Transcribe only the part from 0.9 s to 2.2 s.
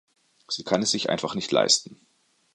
einfach nicht leisten.